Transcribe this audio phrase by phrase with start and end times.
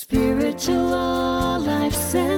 [0.00, 2.37] Spiritual Life Center.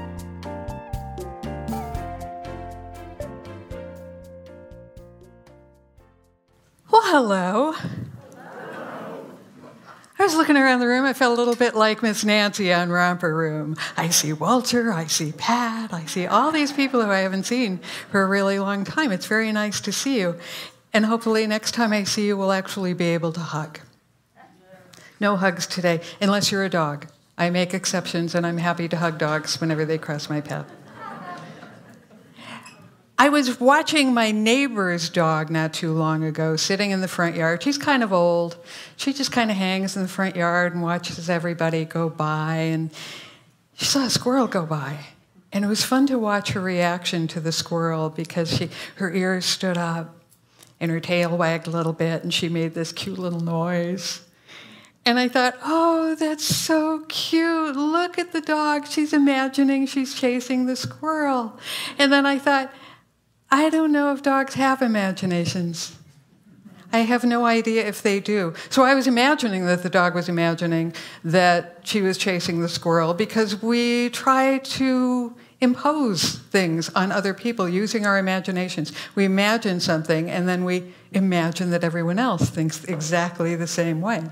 [10.57, 11.05] Around the room.
[11.05, 13.77] I felt a little bit like Miss Nancy on Romper Room.
[13.95, 17.79] I see Walter, I see Pat, I see all these people who I haven't seen
[18.09, 19.11] for a really long time.
[19.11, 20.37] It's very nice to see you.
[20.93, 23.79] And hopefully, next time I see you, we'll actually be able to hug.
[25.21, 27.07] No hugs today, unless you're a dog.
[27.37, 30.69] I make exceptions, and I'm happy to hug dogs whenever they cross my path.
[33.21, 37.61] I was watching my neighbor's dog not too long ago sitting in the front yard.
[37.61, 38.57] She's kind of old.
[38.97, 42.55] She just kind of hangs in the front yard and watches everybody go by.
[42.55, 42.89] And
[43.75, 45.05] she saw a squirrel go by.
[45.53, 49.45] And it was fun to watch her reaction to the squirrel because she, her ears
[49.45, 50.15] stood up
[50.79, 54.21] and her tail wagged a little bit and she made this cute little noise.
[55.05, 57.75] And I thought, oh, that's so cute.
[57.75, 58.87] Look at the dog.
[58.87, 61.59] She's imagining she's chasing the squirrel.
[61.99, 62.73] And then I thought,
[63.51, 65.97] I don't know if dogs have imaginations.
[66.93, 68.53] I have no idea if they do.
[68.69, 70.93] So I was imagining that the dog was imagining
[71.23, 77.69] that she was chasing the squirrel because we try to impose things on other people
[77.69, 78.91] using our imaginations.
[79.15, 84.23] We imagine something and then we imagine that everyone else thinks exactly the same way.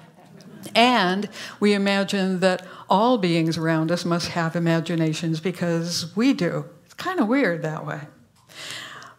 [0.75, 1.29] And
[1.59, 6.65] we imagine that all beings around us must have imaginations because we do.
[6.85, 8.01] It's kind of weird that way.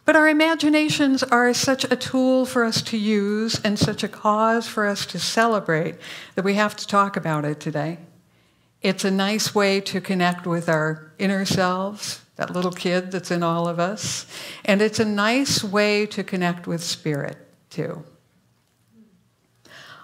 [0.04, 4.66] But our imaginations are such a tool for us to use and such a cause
[4.66, 5.96] for us to celebrate
[6.34, 7.98] that we have to talk about it today.
[8.82, 13.42] It's a nice way to connect with our inner selves, that little kid that's in
[13.42, 14.26] all of us.
[14.64, 17.36] And it's a nice way to connect with spirit,
[17.68, 18.02] too.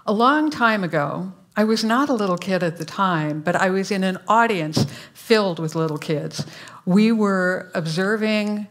[0.07, 3.71] A long time ago, I was not a little kid at the time, but I
[3.71, 6.45] was in an audience filled with little kids.
[6.85, 8.69] We were observing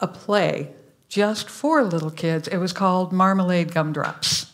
[0.00, 0.72] a play
[1.08, 2.48] just for little kids.
[2.48, 4.52] It was called Marmalade Gumdrops.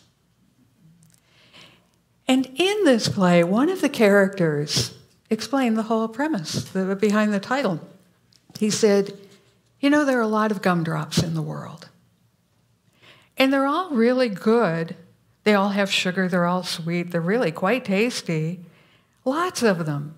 [2.27, 4.97] And in this play, one of the characters
[5.29, 7.79] explained the whole premise behind the title.
[8.59, 9.17] He said,
[9.79, 11.89] You know, there are a lot of gumdrops in the world,
[13.37, 14.95] and they're all really good.
[15.43, 18.61] They all have sugar, they're all sweet, they're really quite tasty,
[19.25, 20.17] lots of them,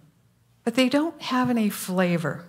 [0.63, 2.45] but they don't have any flavor.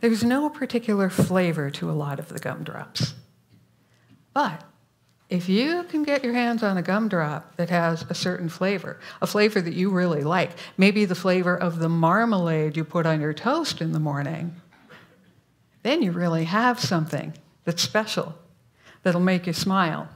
[0.00, 3.14] There's no particular flavor to a lot of the gumdrops.
[4.32, 4.64] But
[5.28, 9.26] if you can get your hands on a gumdrop that has a certain flavor, a
[9.26, 13.34] flavor that you really like, maybe the flavor of the marmalade you put on your
[13.34, 14.56] toast in the morning,
[15.82, 17.34] then you really have something
[17.64, 18.34] that's special
[19.02, 20.08] that'll make you smile.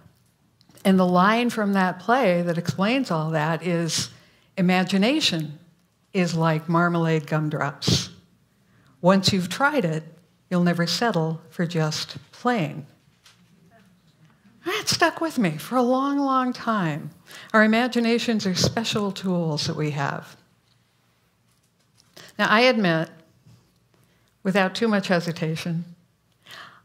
[0.84, 4.10] And the line from that play that explains all that is
[4.56, 5.58] imagination
[6.12, 8.10] is like marmalade gumdrops.
[9.04, 10.02] Once you've tried it,
[10.48, 12.86] you'll never settle for just plain.
[14.64, 17.10] That stuck with me for a long, long time.
[17.52, 20.38] Our imaginations are special tools that we have.
[22.38, 23.10] Now, I admit,
[24.42, 25.84] without too much hesitation,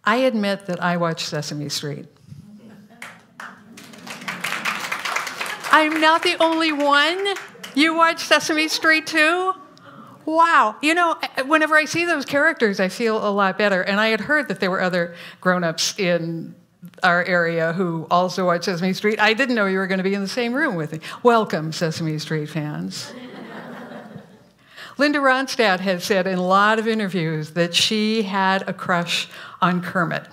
[0.03, 2.07] I admit that I watch Sesame Street.
[5.71, 7.27] I'm not the only one.
[7.75, 9.53] You watch Sesame Street too?
[10.25, 10.75] Wow.
[10.81, 13.81] You know, eh, eh, whenever I see those characters, I feel a lot better.
[13.81, 16.55] And I had heard that there were other grown ups in
[17.03, 19.19] our area who also watch Sesame Street.
[19.19, 20.99] I didn't know you were going to be in the same room with me.
[21.23, 23.13] Welcome, Sesame Street fans.
[24.97, 29.29] Linda Ronstadt has said in a lot of interviews that she had a crush
[29.61, 30.27] on Kermit.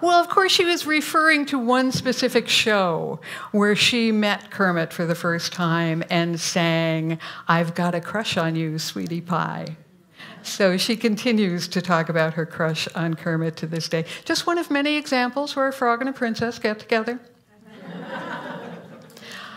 [0.00, 3.20] Well, of course, she was referring to one specific show
[3.52, 8.56] where she met Kermit for the first time and sang, I've got a crush on
[8.56, 9.76] you, sweetie pie.
[10.42, 14.04] So she continues to talk about her crush on Kermit to this day.
[14.24, 17.18] Just one of many examples where a frog and a princess get together.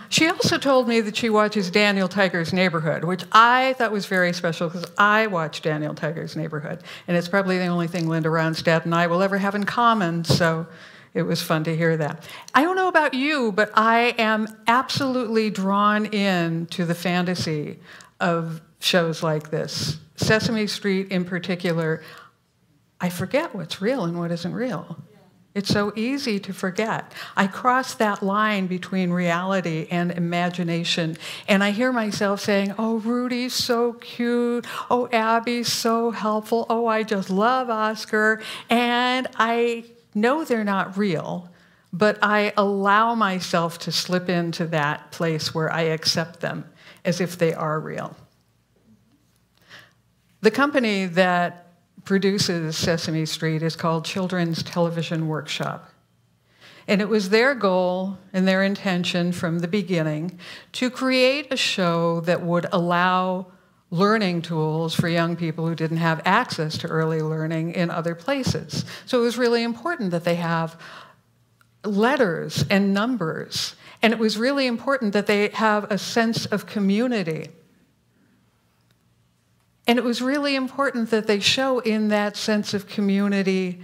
[0.09, 4.33] She also told me that she watches Daniel Tiger's Neighborhood, which I thought was very
[4.33, 8.85] special because I watch Daniel Tiger's Neighborhood, and it's probably the only thing Linda Ronstadt
[8.85, 10.23] and I will ever have in common.
[10.23, 10.65] So
[11.13, 12.27] it was fun to hear that.
[12.55, 17.79] I don't know about you, but I am absolutely drawn in to the fantasy
[18.19, 19.97] of shows like this.
[20.15, 22.01] Sesame Street, in particular,
[22.99, 24.97] I forget what's real and what isn't real.
[25.59, 27.11] It's so easy to forget.
[27.35, 31.17] I cross that line between reality and imagination,
[31.49, 34.65] and I hear myself saying, Oh, Rudy's so cute.
[34.89, 36.65] Oh, Abby's so helpful.
[36.69, 38.41] Oh, I just love Oscar.
[38.69, 39.83] And I
[40.15, 41.49] know they're not real,
[41.91, 46.63] but I allow myself to slip into that place where I accept them
[47.03, 48.15] as if they are real.
[50.39, 51.68] The company that
[52.09, 55.91] produces Sesame Street is called Children's Television Workshop.
[56.87, 60.39] And it was their goal and their intention from the beginning
[60.71, 63.51] to create a show that would allow
[63.91, 68.85] learning tools for young people who didn't have access to early learning in other places.
[69.05, 70.81] So it was really important that they have
[71.83, 73.75] letters and numbers.
[74.01, 77.49] And it was really important that they have a sense of community.
[79.89, 83.81] And it was really important that they show in that sense of community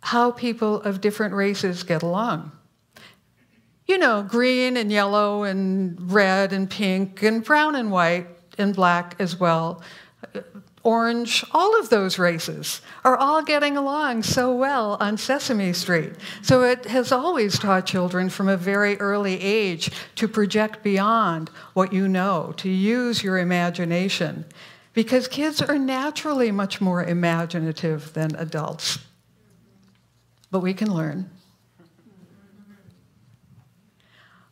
[0.00, 2.50] how people of different races get along.
[3.86, 8.26] You know, green and yellow and red and pink and brown and white
[8.58, 9.82] and black as well,
[10.82, 16.14] orange, all of those races are all getting along so well on Sesame Street.
[16.42, 21.92] So it has always taught children from a very early age to project beyond what
[21.92, 24.44] you know, to use your imagination
[24.98, 28.98] because kids are naturally much more imaginative than adults.
[30.50, 31.30] But we can learn.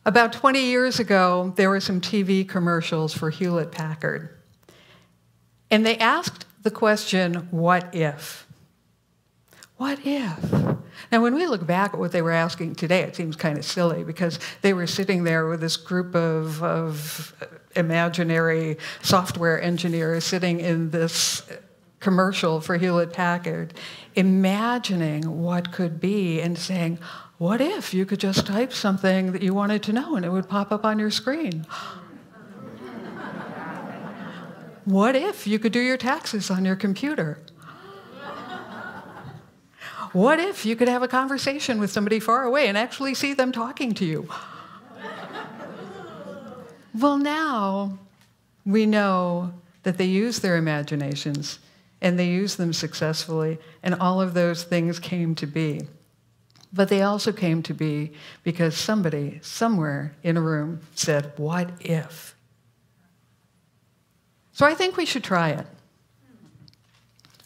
[0.05, 4.37] About 20 years ago, there were some TV commercials for Hewlett Packard.
[5.69, 8.47] And they asked the question, what if?
[9.75, 10.53] What if?
[11.11, 13.65] Now, when we look back at what they were asking today, it seems kind of
[13.65, 17.33] silly because they were sitting there with this group of, of
[17.77, 21.47] imaginary software engineer sitting in this
[21.99, 23.73] commercial for Hewlett Packard,
[24.15, 26.99] imagining what could be and saying,
[27.37, 30.49] what if you could just type something that you wanted to know and it would
[30.49, 31.65] pop up on your screen?
[34.85, 37.39] what if you could do your taxes on your computer?
[40.13, 43.51] What if you could have a conversation with somebody far away and actually see them
[43.51, 44.29] talking to you?
[46.99, 47.99] Well, now
[48.65, 49.53] we know
[49.83, 51.59] that they use their imaginations
[52.01, 55.81] and they use them successfully, and all of those things came to be.
[56.73, 58.13] But they also came to be
[58.43, 62.35] because somebody, somewhere in a room, said, What if?
[64.53, 65.65] So I think we should try it.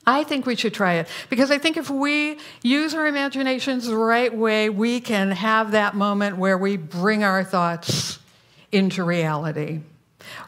[0.05, 3.95] I think we should try it because I think if we use our imaginations the
[3.95, 8.17] right way, we can have that moment where we bring our thoughts
[8.71, 9.81] into reality.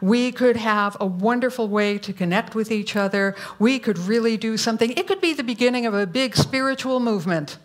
[0.01, 3.35] We could have a wonderful way to connect with each other.
[3.59, 4.91] We could really do something.
[4.91, 7.57] It could be the beginning of a big spiritual movement.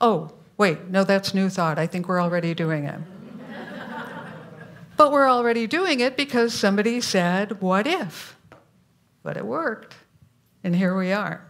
[0.00, 1.78] Oh, wait, no, that's new thought.
[1.78, 3.00] I think we're already doing it.
[4.96, 8.36] but we're already doing it because somebody said, What if?
[9.22, 9.96] But it worked.
[10.64, 11.46] And here we are.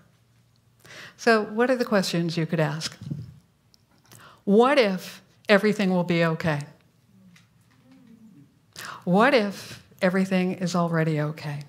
[1.16, 2.96] So, what are the questions you could ask?
[4.44, 6.60] What if everything will be okay?
[9.06, 11.60] What if everything is already okay?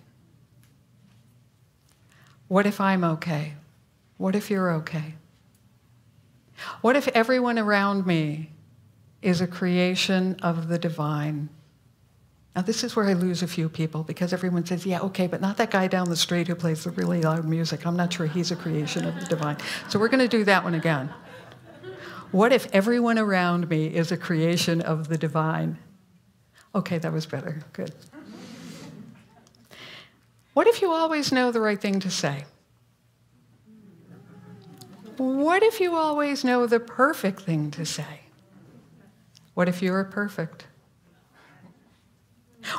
[2.48, 3.53] What if I'm okay?
[4.17, 5.13] What if you're okay?
[6.82, 8.50] What if everyone around me
[9.22, 11.50] is a creation of the divine?
[12.56, 15.39] Now, this is where I lose a few people because everyone says, yeah, okay, but
[15.39, 17.86] not that guy down the street who plays the really loud music.
[17.86, 19.58] I'm not sure he's a creation of the divine.
[19.89, 21.13] So we're going to do that one again.
[22.32, 25.77] What if everyone around me is a creation of the divine?
[26.76, 27.64] Okay, that was better.
[27.74, 27.94] Good.
[30.54, 32.46] What if you always know the right thing to say?
[35.18, 38.22] What if you always know the perfect thing to say?
[39.54, 40.68] What if you're perfect?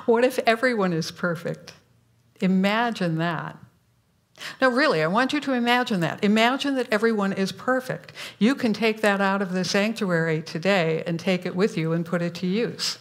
[0.06, 1.72] What if everyone is perfect?
[2.40, 3.58] Imagine that.
[4.60, 6.22] No, really, I want you to imagine that.
[6.22, 8.12] Imagine that everyone is perfect.
[8.38, 12.06] You can take that out of the sanctuary today and take it with you and
[12.06, 12.98] put it to use.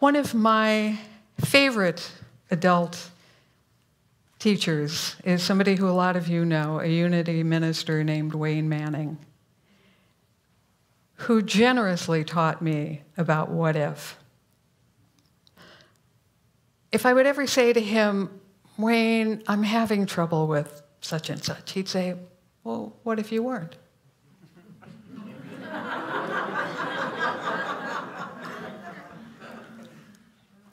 [0.00, 0.98] One of my
[1.38, 2.10] favorite
[2.50, 3.10] adult
[4.38, 9.18] teachers is somebody who a lot of you know, a unity minister named Wayne Manning,
[11.16, 14.16] who generously taught me about what if.
[16.90, 18.40] If I would ever say to him,
[18.78, 22.14] Wayne, I'm having trouble with such and such, he'd say,
[22.64, 23.76] Well, what if you weren't?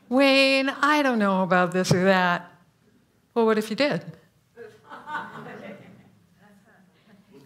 [0.09, 2.51] Wayne, I don't know about this or that.
[3.33, 4.03] Well, what if you did?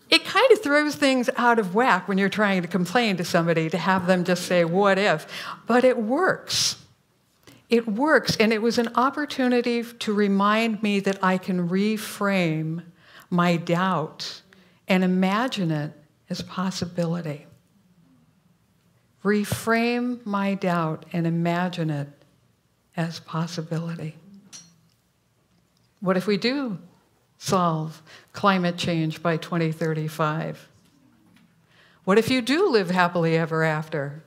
[0.10, 3.70] It kind of throws things out of whack when you're trying to complain to somebody
[3.70, 5.26] to have them just say, What if?
[5.68, 6.76] But it works.
[7.70, 8.36] It works.
[8.36, 12.84] And it was an opportunity to remind me that I can reframe
[13.30, 14.42] my doubt
[14.90, 15.94] and imagine it
[16.30, 17.48] as possibility.
[19.24, 22.10] Reframe my doubt and imagine it
[22.96, 24.16] as possibility.
[26.00, 26.80] What if we do
[27.38, 28.02] solve
[28.34, 30.68] climate change by 2035?
[32.04, 34.24] What if you do live happily ever after?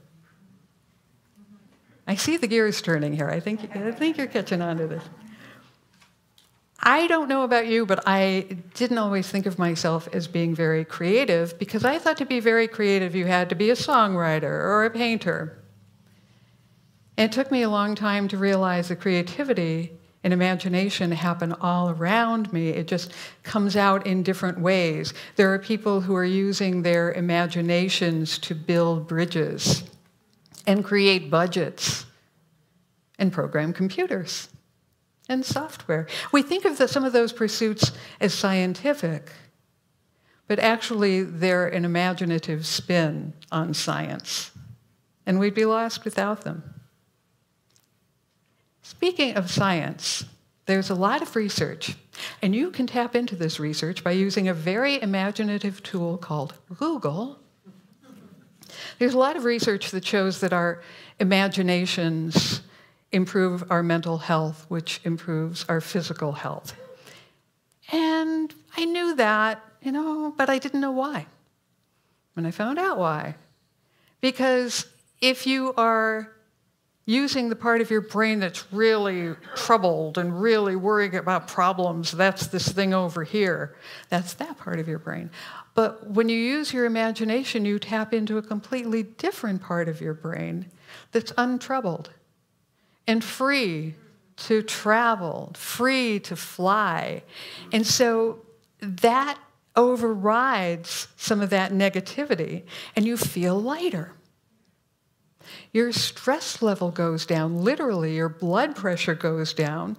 [2.06, 3.28] I see the gears turning here.
[3.28, 5.02] I think, I think you're catching on to this.
[6.86, 10.84] I don't know about you, but I didn't always think of myself as being very
[10.84, 14.84] creative because I thought to be very creative, you had to be a songwriter or
[14.84, 15.63] a painter.
[17.16, 19.92] It took me a long time to realize the creativity
[20.24, 22.70] and imagination happen all around me.
[22.70, 25.12] It just comes out in different ways.
[25.36, 29.84] There are people who are using their imaginations to build bridges
[30.66, 32.06] and create budgets
[33.18, 34.48] and program computers
[35.28, 36.06] and software.
[36.32, 39.30] We think of the, some of those pursuits as scientific,
[40.48, 44.50] but actually they're an imaginative spin on science,
[45.26, 46.73] and we'd be lost without them.
[48.84, 50.26] Speaking of science,
[50.66, 51.96] there's a lot of research,
[52.42, 57.38] and you can tap into this research by using a very imaginative tool called Google.
[58.98, 60.82] There's a lot of research that shows that our
[61.18, 62.60] imaginations
[63.10, 66.74] improve our mental health, which improves our physical health.
[67.90, 71.24] And I knew that, you know, but I didn't know why.
[72.36, 73.36] And I found out why.
[74.20, 74.86] Because
[75.22, 76.33] if you are
[77.06, 82.46] using the part of your brain that's really troubled and really worrying about problems, that's
[82.46, 83.76] this thing over here.
[84.08, 85.30] That's that part of your brain.
[85.74, 90.14] But when you use your imagination, you tap into a completely different part of your
[90.14, 90.66] brain
[91.12, 92.10] that's untroubled
[93.06, 93.94] and free
[94.36, 97.22] to travel, free to fly.
[97.72, 98.40] And so
[98.80, 99.38] that
[99.76, 102.62] overrides some of that negativity,
[102.94, 104.12] and you feel lighter
[105.72, 107.62] your stress level goes down.
[107.62, 109.96] Literally, your blood pressure goes down.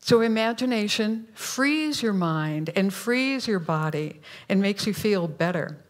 [0.00, 5.84] So, imagination frees your mind and frees your body and makes you feel better.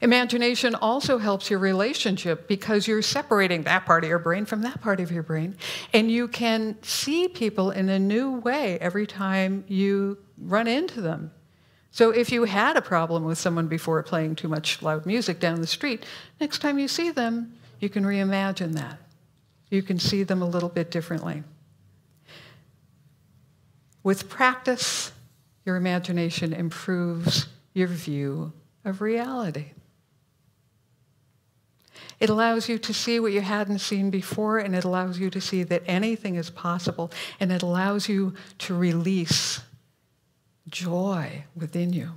[0.00, 4.80] Imagination also helps your relationship because you're separating that part of your brain from that
[4.80, 5.56] part of your brain.
[5.92, 11.30] And you can see people in a new way every time you run into them.
[11.94, 15.60] So if you had a problem with someone before playing too much loud music down
[15.60, 16.04] the street,
[16.40, 18.98] next time you see them, you can reimagine that.
[19.70, 21.44] You can see them a little bit differently.
[24.02, 25.12] With practice,
[25.64, 28.52] your imagination improves your view
[28.84, 29.66] of reality.
[32.18, 35.40] It allows you to see what you hadn't seen before, and it allows you to
[35.40, 39.60] see that anything is possible, and it allows you to release
[40.68, 42.10] joy within you.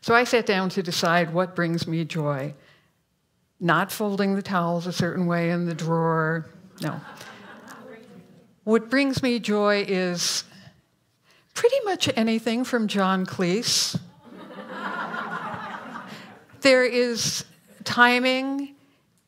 [0.00, 2.54] So I sat down to decide what brings me joy.
[3.58, 6.46] Not folding the towels a certain way in the drawer,
[6.82, 7.00] no.
[8.64, 10.44] What brings me joy is
[11.54, 13.98] pretty much anything from John Cleese.
[16.60, 17.44] there is
[17.84, 18.74] timing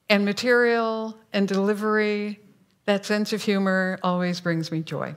[0.09, 2.41] and material and delivery.
[2.85, 5.17] That sense of humor always brings me joy.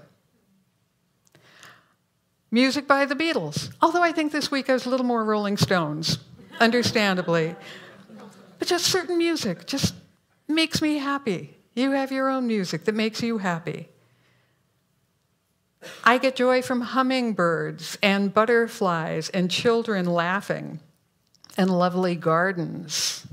[2.51, 3.71] Music by the Beatles.
[3.81, 6.17] Although I think this week I was a little more Rolling Stones,
[6.59, 7.55] understandably.
[8.57, 9.93] But just certain music just
[10.47, 11.57] makes me happy.
[11.75, 13.87] You have your own music that makes you happy.
[16.03, 20.79] I get joy from hummingbirds and butterflies and children laughing
[21.55, 23.25] and lovely gardens.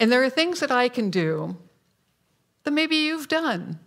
[0.00, 1.56] And there are things that I can do
[2.64, 3.78] that maybe you've done.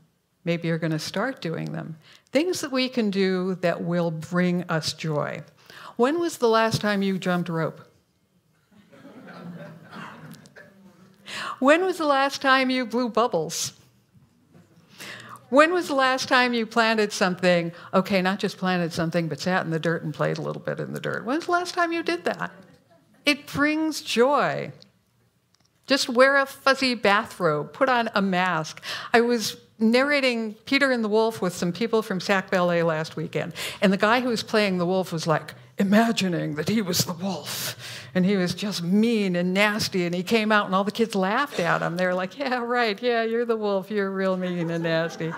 [0.45, 1.97] Maybe you're going to start doing them.
[2.31, 5.43] Things that we can do that will bring us joy.
[5.95, 7.81] When was the last time you jumped rope?
[11.59, 13.73] when was the last time you blew bubbles?
[15.49, 17.71] When was the last time you planted something?
[17.93, 20.79] Okay, not just planted something, but sat in the dirt and played a little bit
[20.79, 21.25] in the dirt.
[21.25, 22.51] When's the last time you did that?
[23.23, 24.71] It brings joy.
[25.85, 28.81] Just wear a fuzzy bathrobe, put on a mask.
[29.13, 29.57] I was
[29.91, 33.97] narrating Peter and the Wolf with some people from Sac Ballet last weekend, and the
[33.97, 37.75] guy who was playing the wolf was like, imagining that he was the wolf.
[38.15, 40.05] And he was just mean and nasty.
[40.05, 41.97] And he came out, and all the kids laughed at him.
[41.97, 43.01] They were like, Yeah, right.
[43.01, 43.89] Yeah, you're the wolf.
[43.89, 45.33] You're real mean and nasty.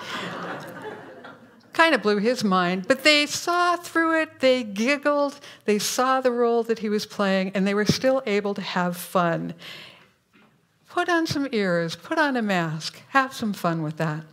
[1.74, 2.88] kind of blew his mind.
[2.88, 4.40] But they saw through it.
[4.40, 5.40] They giggled.
[5.66, 8.98] They saw the role that he was playing, and they were still able to have
[8.98, 9.54] fun.
[10.90, 14.24] Put on some ears, put on a mask, have some fun with that.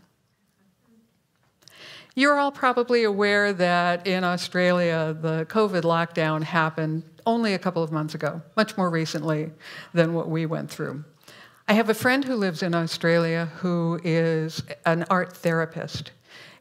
[2.14, 7.90] You're all probably aware that in Australia, the COVID lockdown happened only a couple of
[7.90, 9.50] months ago, much more recently
[9.95, 11.04] than what we went through.
[11.69, 16.11] I have a friend who lives in Australia who is an art therapist.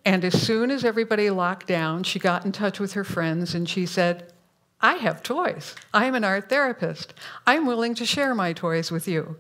[0.06, 3.68] And as soon as everybody locked down, she got in touch with her friends and
[3.68, 4.32] she said,
[4.80, 5.76] I have toys.
[5.94, 7.14] I'm an art therapist.
[7.46, 9.36] I'm willing to share my toys with you.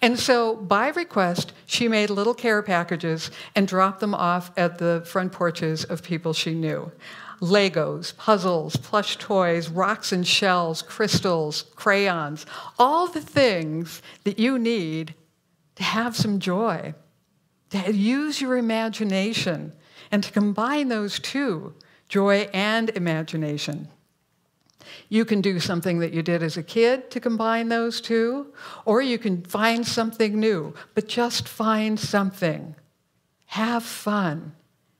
[0.00, 5.02] And so, by request, she made little care packages and dropped them off at the
[5.06, 6.90] front porches of people she knew.
[7.40, 12.46] Legos, puzzles, plush toys, rocks and shells, crystals, crayons,
[12.78, 15.14] all the things that you need
[15.76, 16.94] to have some joy,
[17.70, 19.72] to use your imagination,
[20.10, 21.74] and to combine those two,
[22.08, 23.88] joy and imagination.
[25.08, 28.52] You can do something that you did as a kid to combine those two,
[28.84, 32.74] or you can find something new, but just find something.
[33.46, 34.52] Have fun.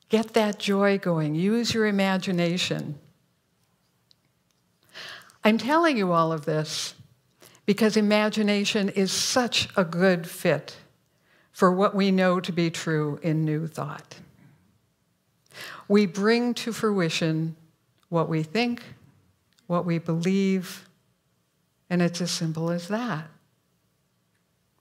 [0.09, 1.35] Get that joy going.
[1.35, 2.99] Use your imagination.
[5.45, 6.95] I'm telling you all of this
[7.67, 10.77] because imagination is such a good fit
[11.53, 14.17] for what we know to be true in New Thought.
[15.89, 17.57] We bring to fruition
[18.09, 18.83] what we think,
[19.69, 20.89] what we believe,
[21.89, 23.29] and it's as simple as that.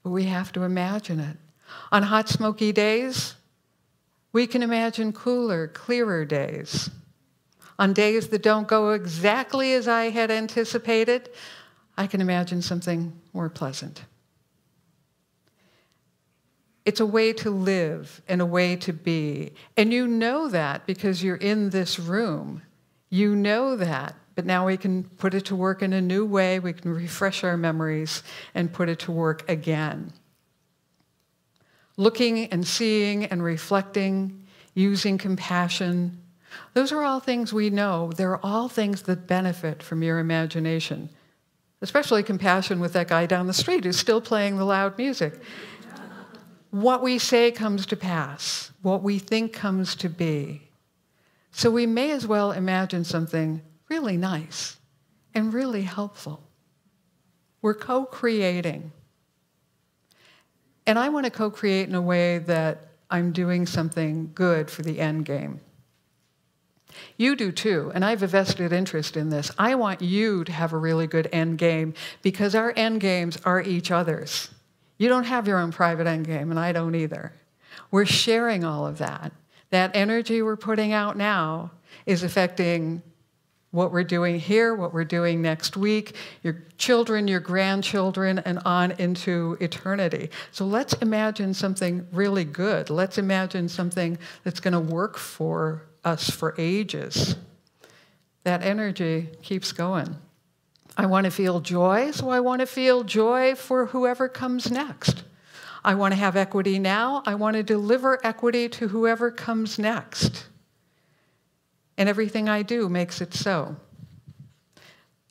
[0.02, 1.38] But we have to imagine it.
[1.92, 3.36] On hot, smoky days,
[4.34, 6.90] we can imagine cooler, clearer days.
[7.78, 11.30] On days that don't go exactly as I had anticipated,
[11.98, 14.04] I can imagine something more pleasant.
[16.86, 19.52] It's a way to live and a way to be.
[19.76, 22.62] And you know that because you're in this room.
[23.10, 26.60] You know that but now we can put it to work in a new way.
[26.60, 28.22] We can refresh our memories
[28.54, 30.14] and put it to work again.
[31.98, 34.46] Looking and seeing and reflecting,
[34.76, 36.22] using compassion,
[36.76, 38.12] those are all things we know.
[38.16, 41.10] They're all things that benefit from your imagination,
[41.82, 45.34] especially compassion with that guy down the street who's still playing the loud music.
[46.70, 50.70] what we say comes to pass, what we think comes to be.
[51.52, 54.78] So we may as well imagine something really nice
[55.34, 56.44] and really helpful.
[57.62, 58.92] We're co creating.
[60.86, 64.84] And I want to co create in a way that I'm doing something good for
[64.84, 65.62] the end game.
[67.18, 69.52] You do too, and I have a vested interest in this.
[69.58, 73.62] I want you to have a really good end game because our end games are
[73.62, 74.50] each other's.
[74.98, 77.34] You don't have your own private end game, and I don't either.
[77.92, 79.32] We're sharing all of that.
[79.70, 81.72] That energy we're putting out now
[82.06, 83.04] is affecting
[83.78, 88.92] what we're doing here, what we're doing next week, your children, your grandchildren, and on
[88.94, 90.32] into eternity.
[90.52, 92.90] So let's imagine something really good.
[92.90, 97.36] Let's imagine something that's going to work for us for ages.
[98.46, 100.16] That energy keeps going.
[100.98, 105.24] I want to feel joy, so I want to feel joy for whoever comes next.
[105.86, 107.22] I want to have equity now.
[107.28, 110.48] I want to deliver equity to whoever comes next
[111.98, 113.76] and everything I do makes it so.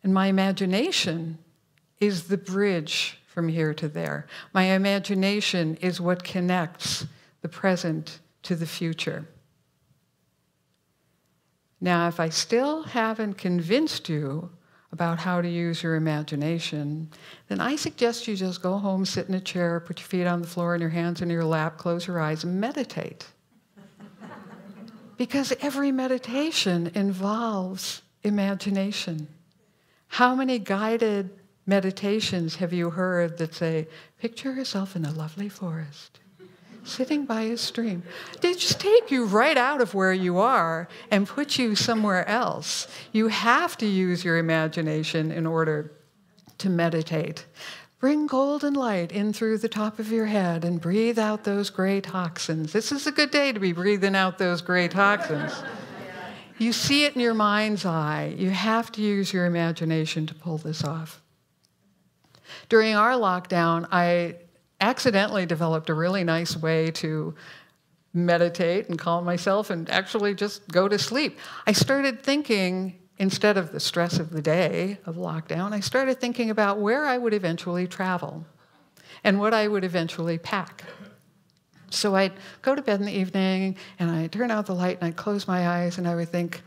[0.02, 1.38] And my imagination
[2.00, 4.26] is the bridge from here to there.
[4.52, 7.06] My imagination is what connects
[7.42, 9.26] the present to the future.
[11.80, 14.50] Now, if I still haven't convinced you
[14.92, 17.10] about how to use your imagination,
[17.48, 20.40] then I suggest you just go home, sit in a chair, put your feet on
[20.40, 23.26] the floor and your hands in your lap, close your eyes, and meditate.
[25.16, 29.28] Because every meditation involves imagination.
[30.08, 31.30] How many guided
[31.66, 33.88] meditations have you heard that say,
[34.20, 36.20] picture yourself in a lovely forest,
[36.84, 38.02] sitting by a stream?
[38.40, 42.86] They just take you right out of where you are and put you somewhere else.
[43.12, 45.92] You have to use your imagination in order
[46.58, 47.46] to meditate.
[47.98, 52.02] Bring golden light in through the top of your head and breathe out those gray
[52.02, 52.72] toxins.
[52.72, 55.62] This is a good day to be breathing out those gray toxins.
[56.58, 58.34] You see it in your mind's eye.
[58.36, 61.22] You have to use your imagination to pull this off.
[62.68, 64.36] During our lockdown, I
[64.80, 67.34] accidentally developed a really nice way to
[68.12, 71.38] meditate and calm myself and actually just go to sleep.
[71.66, 76.50] I started thinking, instead of the stress of the day of lockdown, I started thinking
[76.50, 78.44] about where I would eventually travel
[79.24, 80.84] and what I would eventually pack.
[81.90, 85.08] So I'd go to bed in the evening and I'd turn out the light and
[85.08, 86.62] I'd close my eyes and I would think,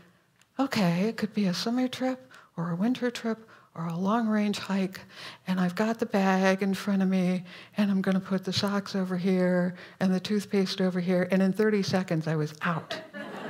[0.58, 4.58] okay, it could be a summer trip or a winter trip or a long range
[4.58, 5.00] hike,
[5.46, 7.44] and I've got the bag in front of me,
[7.76, 11.40] and I'm going to put the socks over here and the toothpaste over here, and
[11.40, 13.00] in 30 seconds I was out.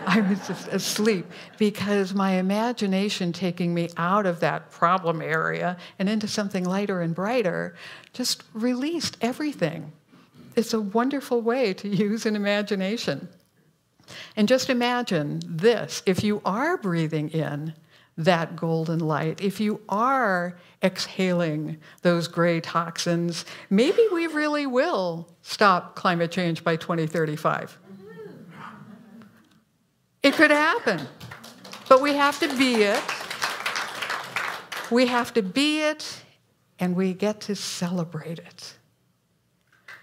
[0.07, 1.27] I was just asleep
[1.59, 7.15] because my imagination taking me out of that problem area and into something lighter and
[7.15, 7.75] brighter
[8.13, 9.93] just released everything.
[10.57, 13.29] It's a wonderful way to use an imagination.
[14.37, 17.75] And just imagine this if you are breathing in,
[18.17, 25.97] that golden light, if you are exhaling those gray toxins, maybe we really will stop
[25.97, 27.79] climate change by 2035.
[30.23, 31.01] It could happen,
[31.89, 33.03] but we have to be it.
[34.91, 36.23] We have to be it,
[36.79, 38.75] and we get to celebrate it.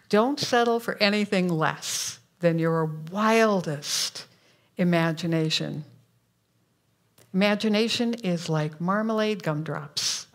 [0.10, 4.26] Don't settle for anything less than your wildest
[4.78, 5.84] imagination.
[7.34, 10.28] Imagination is like marmalade gumdrops.